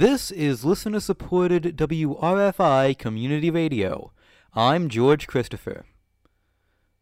This 0.00 0.30
is 0.30 0.64
listener 0.64 0.98
supported 0.98 1.76
WRFI 1.76 2.96
Community 2.96 3.50
Radio. 3.50 4.12
I'm 4.54 4.88
George 4.88 5.26
Christopher. 5.26 5.84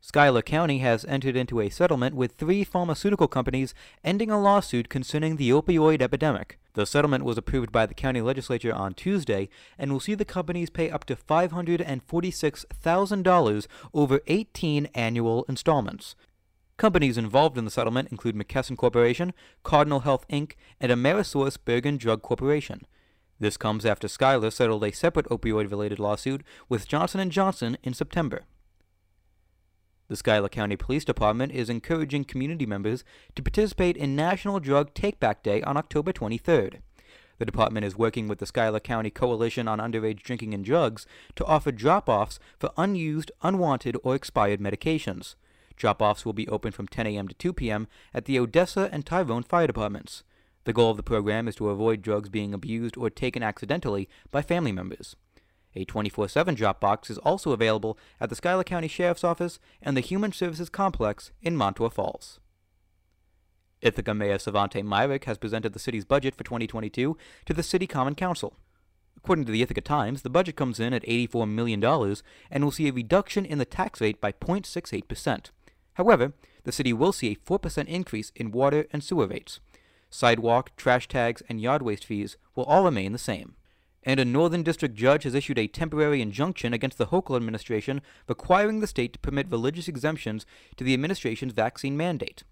Schuyler 0.01 0.43
County 0.43 0.79
has 0.79 1.05
entered 1.05 1.37
into 1.37 1.61
a 1.61 1.71
settlement 1.71 2.17
with 2.17 2.33
three 2.33 2.65
pharmaceutical 2.65 3.29
companies 3.29 3.73
ending 4.03 4.33
a 4.33 4.41
lawsuit 4.41 4.89
concerning 4.89 5.37
the 5.37 5.51
opioid 5.51 6.03
epidemic. 6.03 6.59
The 6.75 6.87
settlement 6.87 7.23
was 7.23 7.39
approved 7.39 7.71
by 7.71 7.87
the 7.87 7.95
county 7.95 8.21
legislature 8.21 8.75
on 8.75 8.95
Tuesday 8.95 9.49
and 9.79 9.93
will 9.93 10.01
see 10.01 10.17
the 10.17 10.25
companies 10.25 10.69
pay 10.69 10.91
up 10.91 11.05
to 11.05 11.15
$546,000 11.15 13.67
over 13.95 14.21
18 14.27 14.87
annual 14.87 15.45
installments. 15.49 16.17
Companies 16.79 17.19
involved 17.19 17.59
in 17.59 17.65
the 17.65 17.73
settlement 17.73 18.13
include 18.13 18.37
McKesson 18.37 18.77
Corporation, 18.77 19.35
Cardinal 19.65 20.01
Health 20.01 20.25
Inc., 20.29 20.53
and 20.81 20.93
Amerisource 20.93 21.59
Bergen 21.63 21.97
Drug 21.97 22.23
Corporation. 22.23 22.87
This 23.41 23.57
comes 23.57 23.85
after 23.85 24.07
Schuyler 24.07 24.53
settled 24.53 24.85
a 24.85 24.93
separate 24.93 25.27
opioid-related 25.27 25.99
lawsuit 25.99 26.45
with 26.69 26.87
Johnson 26.87 27.29
& 27.31 27.33
Johnson 27.33 27.79
in 27.83 27.95
September. 27.95 28.45
The 30.07 30.15
Schuyler 30.15 30.49
County 30.49 30.77
Police 30.77 31.05
Department 31.05 31.51
is 31.51 31.69
encouraging 31.69 32.25
community 32.25 32.65
members 32.65 33.03
to 33.35 33.43
participate 33.43 33.97
in 33.97 34.15
National 34.15 34.61
Drug 34.61 34.95
Takeback 34.95 35.43
Day 35.43 35.61
on 35.63 35.77
October 35.77 36.13
23rd. 36.13 36.77
The 37.39 37.45
department 37.45 37.87
is 37.87 37.99
working 37.99 38.29
with 38.29 38.39
the 38.39 38.47
Schuyler 38.47 38.81
County 38.81 39.11
Coalition 39.11 39.67
on 39.67 39.81
Underage 39.81 40.23
Drinking 40.23 40.55
and 40.55 40.65
Drugs 40.65 41.07
to 41.35 41.45
offer 41.45 41.73
drop-offs 41.73 42.39
for 42.57 42.71
unused, 42.77 43.33
unwanted, 43.43 43.97
or 44.05 44.15
expired 44.15 44.61
medications. 44.61 45.35
Drop-offs 45.79 46.27
will 46.27 46.33
be 46.33 46.49
open 46.49 46.73
from 46.73 46.89
10 46.89 47.07
a.m. 47.07 47.29
to 47.29 47.35
2 47.35 47.53
p.m. 47.53 47.87
at 48.13 48.25
the 48.25 48.39
Odessa 48.39 48.89
and 48.93 49.07
Tyrone 49.07 49.45
fire 49.45 49.67
departments. 49.67 50.25
The 50.65 50.73
goal 50.73 50.91
of 50.91 50.97
the 50.97 51.03
program 51.03 51.49
is 51.49 51.55
to 51.57 51.71
avoid 51.71 52.03
drugs 52.03 52.29
being 52.29 52.53
abused 52.53 52.97
or 52.97 53.09
taken 53.09 53.43
accidentally 53.43 54.09
by 54.31 54.43
family 54.43 54.73
members. 54.73 55.17
A 55.75 55.85
24-7 55.85 56.57
drop 56.57 56.81
box 56.81 57.11
is 57.11 57.19
also 57.19 57.53
available 57.53 57.97
at 58.21 58.29
the 58.29 58.35
Schuyler 58.35 58.65
County 58.65 58.89
Sheriff's 58.89 59.25
Office 59.25 59.61
and 59.81 59.97
the 59.97 60.03
Human 60.03 60.33
Services 60.33 60.69
Complex 60.69 61.31
in 61.41 61.57
Montour 61.57 61.91
Falls. 61.91 62.41
Ithaca 63.81 64.13
Mayor 64.13 64.39
Svante 64.39 64.83
Myrick 64.85 65.25
has 65.25 65.39
presented 65.39 65.73
the 65.73 65.79
city's 65.79 66.05
budget 66.05 66.35
for 66.35 66.43
2022 66.43 67.17
to 67.47 67.55
the 67.55 67.63
City 67.63 67.87
Common 67.87 68.17
Council. 68.17 68.57
According 69.17 69.45
to 69.45 69.53
the 69.53 69.63
Ithaca 69.63 69.81
Times, 69.81 70.23
the 70.23 70.31
budget 70.31 70.57
comes 70.57 70.81
in 70.81 70.93
at 70.93 71.05
$84 71.05 71.49
million 71.49 71.85
and 72.51 72.65
will 72.65 72.73
see 72.73 72.89
a 72.89 72.93
reduction 72.93 73.45
in 73.45 73.59
the 73.59 73.65
tax 73.65 74.01
rate 74.01 74.21
by 74.21 74.33
0.68%. 74.33 75.51
However, 75.99 76.33
the 76.63 76.71
city 76.71 76.93
will 76.93 77.13
see 77.13 77.33
a 77.33 77.35
4% 77.35 77.87
increase 77.89 78.31
in 78.37 78.53
water 78.53 78.87
and 78.93 79.03
sewer 79.03 79.27
rates. 79.27 79.59
Sidewalk, 80.11 80.71
trash 80.77 81.09
tags, 81.09 81.43
and 81.49 81.61
yard 81.61 81.83
waste 81.83 82.05
fees 82.05 82.37
will 82.55 82.65
all 82.65 82.85
remain 82.85 83.11
the 83.11 83.19
same. 83.19 83.57
And 84.05 84.21
a 84.21 84.25
Northern 84.25 84.63
District 84.63 84.95
judge 84.95 85.25
has 85.25 85.35
issued 85.35 85.59
a 85.59 85.67
temporary 85.67 86.23
injunction 86.23 86.73
against 86.73 86.99
the 86.99 87.09
Hochul 87.09 87.37
administration 87.37 88.01
requiring 88.29 88.79
the 88.79 88.87
state 88.87 89.13
to 89.15 89.19
permit 89.19 89.51
religious 89.51 89.89
exemptions 89.89 90.47
to 90.77 90.85
the 90.85 90.95
administration's 90.95 91.53
vaccine 91.53 91.97
mandate. 91.97 92.45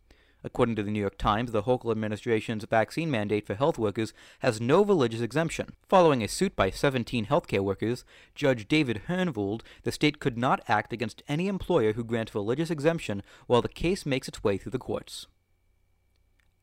According 0.47 0.77
to 0.77 0.85
the 0.85 0.93
New 0.93 1.01
York 1.01 1.19
Times, 1.19 1.51
the 1.51 1.65
Hochul 1.65 1.91
administration's 1.91 2.63
vaccine 2.63 3.11
mandate 3.11 3.45
for 3.45 3.57
health 3.57 3.79
workers 3.79 4.13
has 4.39 4.61
no 4.61 4.85
religious 4.85 5.21
exemption. 5.21 5.75
Following 5.89 6.23
a 6.23 6.29
suit 6.29 6.55
by 6.55 6.71
17 6.71 7.27
healthcare 7.27 7.65
workers, 7.65 8.05
Judge 8.33 8.69
David 8.69 9.03
Hurd 9.09 9.37
ruled 9.37 9.65
the 9.83 9.91
state 9.91 10.21
could 10.21 10.39
not 10.39 10.63
act 10.69 10.93
against 10.93 11.25
any 11.27 11.49
employer 11.49 11.95
who 11.95 12.05
grants 12.05 12.33
religious 12.33 12.71
exemption 12.71 13.25
while 13.49 13.61
the 13.61 13.69
case 13.69 14.07
makes 14.07 14.29
its 14.29 14.45
way 14.45 14.57
through 14.57 14.71
the 14.71 14.79
courts. 14.79 15.27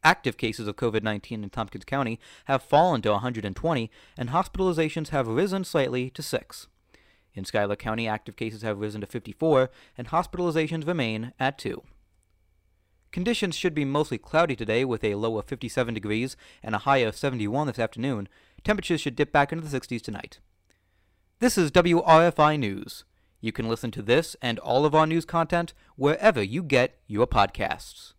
Active 0.01 0.37
cases 0.37 0.65
of 0.65 0.77
COVID 0.77 1.03
19 1.03 1.43
in 1.43 1.49
Tompkins 1.49 1.83
County 1.83 2.21
have 2.45 2.63
fallen 2.63 3.01
to 3.01 3.11
120, 3.11 3.91
and 4.17 4.29
hospitalizations 4.29 5.09
have 5.09 5.27
risen 5.27 5.65
slightly 5.65 6.09
to 6.11 6.21
6. 6.21 6.67
In 7.33 7.43
Schuyler 7.43 7.75
County, 7.75 8.07
active 8.07 8.37
cases 8.37 8.61
have 8.61 8.79
risen 8.79 9.01
to 9.01 9.07
54, 9.07 9.69
and 9.97 10.07
hospitalizations 10.07 10.87
remain 10.87 11.33
at 11.37 11.57
2. 11.57 11.83
Conditions 13.13 13.55
should 13.55 13.75
be 13.75 13.85
mostly 13.85 14.17
cloudy 14.17 14.55
today 14.55 14.83
with 14.83 15.03
a 15.03 15.13
low 15.13 15.37
of 15.37 15.45
57 15.45 15.93
degrees 15.93 16.35
and 16.63 16.73
a 16.73 16.79
high 16.79 16.97
of 16.97 17.15
71 17.15 17.67
this 17.67 17.77
afternoon. 17.77 18.27
Temperatures 18.63 19.01
should 19.01 19.15
dip 19.15 19.31
back 19.31 19.53
into 19.53 19.67
the 19.67 19.79
60s 19.79 20.01
tonight. 20.01 20.39
This 21.37 21.55
is 21.55 21.69
WRFI 21.69 22.57
News. 22.57 23.03
You 23.39 23.51
can 23.51 23.69
listen 23.69 23.91
to 23.91 24.01
this 24.01 24.35
and 24.41 24.57
all 24.57 24.83
of 24.83 24.95
our 24.95 25.05
news 25.05 25.25
content 25.25 25.75
wherever 25.95 26.41
you 26.41 26.63
get 26.63 26.97
your 27.05 27.27
podcasts. 27.27 28.13